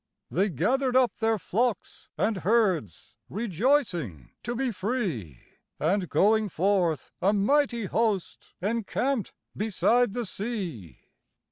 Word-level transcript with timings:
They 0.31 0.49
gathered 0.49 0.95
up 0.95 1.17
their 1.17 1.37
flocks 1.37 2.09
and 2.17 2.37
herds, 2.37 3.13
Rejoicing 3.29 4.31
to 4.41 4.55
be 4.55 4.71
free; 4.71 5.41
And, 5.79 6.09
going 6.09 6.49
forth, 6.49 7.11
a 7.21 7.33
mighty 7.33 7.85
host, 7.85 8.55
Encamped 8.63 9.31
beside 9.55 10.13
the 10.13 10.25
sea. 10.25 11.01